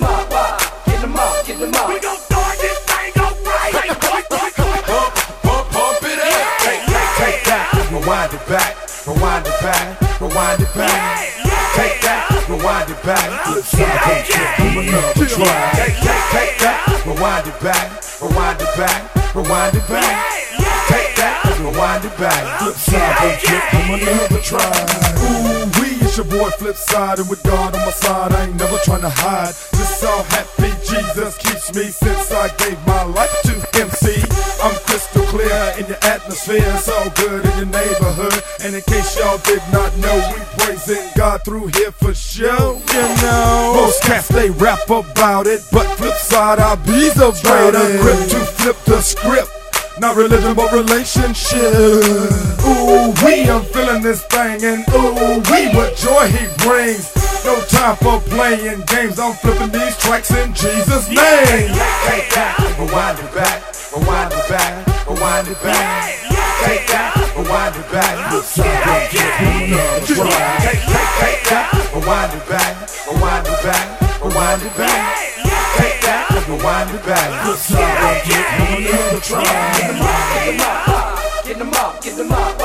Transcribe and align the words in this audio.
them 0.00 0.08
up, 0.08 0.32
uh, 0.32 0.36
up. 0.36 1.20
Up. 1.20 1.88
We 1.88 2.00
gon' 2.00 2.16
start 2.16 2.56
this 2.58 2.78
thing 2.88 3.12
up 3.20 3.36
right. 3.44 3.72
Bump, 4.88 5.12
bump, 5.44 5.66
bump 5.72 6.02
it 6.02 6.18
up. 6.18 6.46
Take, 7.20 7.44
that. 7.44 7.68
Rewind 7.92 8.32
it 8.32 8.46
back. 8.48 8.76
Rewind 9.06 9.46
it 9.46 9.60
back. 9.60 10.20
Rewind 10.20 10.62
it 10.62 10.74
back. 10.74 11.28
Take 11.76 12.00
that. 12.00 12.48
Rewind 12.48 12.90
it 12.90 13.02
back. 13.04 13.28
Side 13.62 14.24
trip 14.24 14.48
from 14.56 14.78
another 14.78 15.26
track. 15.26 15.76
Take, 15.76 15.96
take, 16.32 16.56
that. 16.64 17.02
Rewind 17.04 17.46
it 17.46 17.60
back. 17.60 18.00
Rewind 18.20 18.60
it 18.60 18.72
back. 18.76 19.34
Rewind 19.34 19.76
it 19.76 19.88
back. 19.88 20.16
Take 20.88 21.12
that. 21.16 21.44
Rewind 21.60 22.04
it 22.04 22.16
back. 22.16 22.72
Side 22.72 23.40
trip 23.40 23.62
from 23.68 24.00
another 24.00 24.40
track. 24.40 24.88
Ooh, 25.20 25.68
we 25.80 26.00
it's 26.00 26.16
your 26.16 26.26
boy 26.26 26.50
FLYPPSiDE, 26.56 27.20
and 27.20 27.28
with 27.28 27.42
God 27.42 27.74
on 27.74 27.80
my 27.84 27.92
side, 27.92 28.32
I 28.32 28.46
ain't 28.46 28.56
never 28.56 28.76
tryna 28.78 29.10
hide. 29.12 29.69
Just 29.80 30.00
so 30.00 30.22
happy 30.36 30.68
Jesus 30.84 31.38
keeps 31.38 31.74
me 31.74 31.84
since 31.84 32.30
I 32.30 32.54
gave 32.58 32.76
my 32.86 33.02
life 33.02 33.32
to 33.44 33.52
MC. 33.80 34.20
I'm 34.62 34.76
crystal 34.84 35.24
clear 35.32 35.72
in 35.78 35.86
your 35.86 35.96
atmosphere, 36.02 36.76
so 36.76 36.92
good 37.16 37.46
in 37.46 37.56
your 37.56 37.72
neighborhood. 37.72 38.42
And 38.62 38.74
in 38.74 38.82
case 38.82 39.18
y'all 39.18 39.38
did 39.38 39.62
not 39.72 39.96
know, 39.96 40.16
we 40.34 40.40
praising 40.58 41.08
God 41.16 41.40
through 41.46 41.68
here 41.68 41.92
for 41.92 42.12
sure. 42.12 42.76
You 42.76 43.22
know, 43.22 43.72
most 43.74 44.02
cats 44.02 44.28
they 44.28 44.50
rap 44.50 44.84
about 44.90 45.46
it, 45.46 45.64
but 45.72 45.86
FLYPPSiDE 45.96 46.58
I 46.58 46.74
be's 46.84 47.16
about 47.16 47.72
it. 47.74 48.00
Grip 48.02 48.20
to 48.32 48.40
flip 48.60 48.76
the 48.84 49.00
script. 49.00 49.48
Not 49.98 50.14
religion, 50.14 50.54
but 50.54 50.72
relationship. 50.72 51.72
Ooh, 52.68 53.14
we, 53.24 53.48
I'm 53.48 53.64
feeling 53.64 54.02
this 54.02 54.24
thing, 54.26 54.62
and 54.62 54.84
ooh, 54.92 55.40
we, 55.50 55.72
what 55.74 55.96
joy 55.96 56.28
he 56.28 56.46
brings. 56.66 57.19
No 57.44 57.60
time 57.68 57.96
for 57.96 58.20
playing 58.28 58.82
games, 58.86 59.18
I'm 59.18 59.34
flipping 59.34 59.70
these 59.70 59.96
tracks 59.98 60.30
in 60.30 60.52
Jesus' 60.54 61.08
name. 61.08 61.72
Take 62.06 62.30
that 62.34 62.70
rewind 62.80 63.18
it 63.18 63.32
back, 63.34 63.60
rewind 63.92 64.32
it 64.32 64.48
back, 64.48 65.06
rewind 65.06 65.48
it 65.48 65.60
back. 65.62 66.16
Take 66.64 66.86
that, 66.88 67.12
rewind 67.36 67.76
it 67.76 67.88
back. 67.92 68.16
FLYPPSiDE, 68.32 68.84
don't 68.84 69.06
trip, 69.12 69.32
come 69.36 69.68
another. 69.68 70.40
Take, 70.64 71.44
that, 71.52 71.68
rewind 71.92 72.32
it 72.32 72.44
back, 72.48 72.72
rewind 73.04 73.46
it 73.46 73.60
back, 73.60 73.84
rewind 74.24 74.62
it 74.62 74.76
back. 74.76 75.16
Take 75.76 76.00
that 76.02 76.24
rewind 76.48 76.90
it 76.90 77.04
back. 77.04 77.28
FLYPPSiDE, 77.44 78.40
don't 78.88 79.20
trip, 79.20 79.44
come 79.44 80.00
another. 80.56 81.20
Get 81.44 81.58
them 81.58 81.72
up, 81.74 82.00
get 82.02 82.16
them 82.16 82.32
up, 82.32 82.58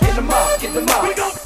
get 0.00 0.14
them 0.14 0.30
up, 0.30 0.60
get 0.60 0.74
them 0.74 0.88
up. 0.88 1.02
We 1.02 1.14
gon' 1.14 1.30
start 1.30 1.45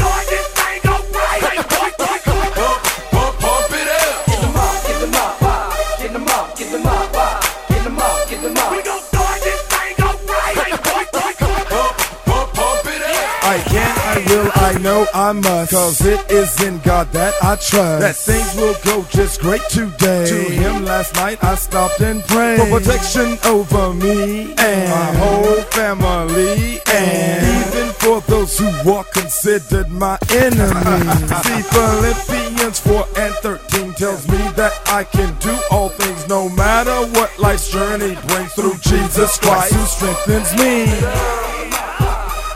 I 13.51 13.59
can, 13.59 13.98
I 13.98 14.25
will, 14.29 14.51
I 14.55 14.79
know 14.79 15.06
I 15.12 15.33
must. 15.33 15.73
Cause 15.73 16.06
it 16.06 16.31
is 16.31 16.62
in 16.62 16.79
God 16.83 17.11
that 17.11 17.34
I 17.43 17.56
trust. 17.56 18.01
That 18.01 18.15
things 18.15 18.55
will 18.55 18.77
go 18.84 19.05
just 19.11 19.41
great 19.41 19.62
today. 19.69 20.25
To 20.29 20.39
him 20.55 20.84
last 20.84 21.17
night 21.17 21.43
I 21.43 21.56
stopped 21.56 22.01
and 22.01 22.23
prayed. 22.27 22.61
For 22.61 22.78
protection 22.78 23.39
over 23.47 23.93
me 23.93 24.55
and 24.56 24.91
my 24.91 25.12
whole 25.19 25.62
family. 25.75 26.78
And 26.95 27.67
even 27.67 27.93
for 27.95 28.21
those 28.31 28.56
who 28.56 28.69
are 28.93 29.03
considered 29.12 29.89
my 29.89 30.16
enemies. 30.31 31.10
See, 31.43 31.62
Philippians 31.75 32.78
4 32.78 33.05
and 33.16 33.34
13 33.34 33.94
tells 33.94 34.28
me 34.28 34.39
that 34.55 34.81
I 34.87 35.03
can 35.03 35.37
do 35.41 35.59
all 35.72 35.89
things 35.89 36.28
no 36.28 36.49
matter 36.50 36.94
what 37.19 37.37
life's 37.41 37.69
journey 37.69 38.16
brings 38.28 38.53
through 38.53 38.78
Jesus 38.78 39.39
Christ 39.39 39.75
who 39.75 39.84
strengthens 39.87 40.55
me. 40.56 41.40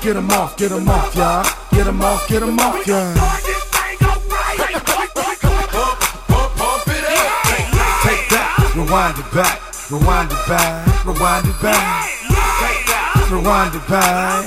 Get 0.04 0.16
'em 0.16 0.31
off, 0.32 0.54
get 0.59 0.70
'em 0.70 0.87
off, 0.87 1.16
y'all. 1.16 1.42
Get 1.72 1.87
'em 1.87 2.03
off, 2.03 2.28
get 2.28 2.42
'em 2.42 2.59
off, 2.59 2.87
y'all. 2.87 3.15
Take 8.03 8.28
that, 8.28 8.72
rewind 8.76 9.19
it 9.19 9.32
back, 9.32 9.60
rewind 9.91 10.31
it 10.31 10.47
back, 10.47 11.06
rewind 11.06 11.47
it 11.47 11.62
back. 11.62 12.10
Take 12.60 12.87
that, 12.87 13.31
Rewind 13.31 13.75
it 13.75 13.88
back. 13.88 14.44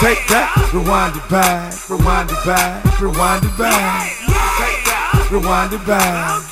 Take 0.00 0.26
that. 0.28 0.72
Rewind 0.72 1.16
it 1.16 1.28
back. 1.28 1.74
Rewind 1.90 2.30
it 2.30 2.46
back. 2.46 3.00
Rewind 3.00 3.44
it 3.44 3.58
back. 3.58 5.30
Rewind 5.30 5.72
it 5.74 5.86
back. 5.86 6.42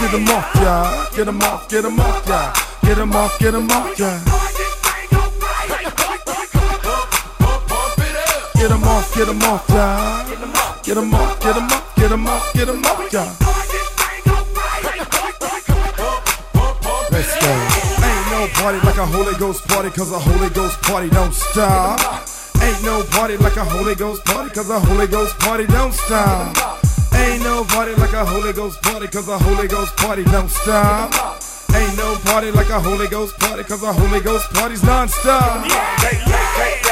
Get 0.00 0.12
'em 0.12 0.28
off, 0.28 0.54
y'all. 0.56 1.06
Get 1.16 1.28
'em 1.28 1.42
off, 1.42 1.68
get 1.68 1.84
'em 1.86 2.00
off, 2.00 2.26
y'all. 2.28 2.71
Get 2.84 2.98
'em 2.98 3.12
off, 3.14 3.38
get 3.38 3.54
'em 3.54 3.70
off, 3.70 4.00
up. 4.00 4.20
Get 8.54 8.70
'em 8.70 8.84
off, 8.84 9.14
get 9.14 9.28
'em 9.28 9.42
off, 9.42 9.68
y'all. 9.68 10.24
Get 10.82 10.96
'em 10.96 11.14
off, 11.14 11.40
get 11.40 11.56
'em 11.56 11.72
off, 11.72 11.94
get 11.96 12.12
'em 12.12 12.26
off, 12.26 12.52
get 12.52 12.68
'em 12.68 12.84
off, 12.84 13.12
y'all. 13.12 13.32
Let's 17.10 17.34
go. 17.40 17.52
Ain't 18.06 18.30
no 18.30 18.48
party 18.60 18.78
like 18.86 18.98
a 18.98 19.06
Holy 19.06 19.34
Ghost 19.36 19.66
party, 19.68 19.90
cause 19.90 20.12
a 20.12 20.18
Holy 20.18 20.50
Ghost 20.50 20.80
party 20.82 21.08
don't 21.10 21.34
stop. 21.34 22.00
Ain't 22.60 22.82
no 22.84 23.02
party 23.04 23.36
like 23.36 23.56
a 23.56 23.64
Holy 23.64 23.94
Ghost 23.94 24.24
party, 24.24 24.50
cause 24.50 24.70
a 24.70 24.78
Holy 24.78 25.06
Ghost 25.06 25.38
party 25.38 25.66
don't 25.66 25.94
stop. 25.94 26.56
Ain't 27.14 27.42
no 27.42 27.64
party 27.64 27.94
like 27.96 28.12
a 28.12 28.24
Holy 28.24 28.52
Ghost 28.52 28.80
party, 28.82 29.08
cause 29.08 29.28
a 29.28 29.38
Holy 29.38 29.66
Ghost 29.68 29.96
party 29.96 30.24
don't 30.24 30.50
stop. 30.50 31.41
Ain't 31.74 31.96
no 31.96 32.16
party 32.24 32.50
like 32.50 32.68
a 32.68 32.80
Holy 32.80 33.08
Ghost 33.08 33.38
party, 33.38 33.64
cause 33.64 33.82
a 33.82 33.92
Holy 33.92 34.20
Ghost 34.20 34.50
party's 34.52 34.82
non-stop. 34.82 35.64
Take, 36.00 36.18
take, 36.20 36.82
take 36.82 36.91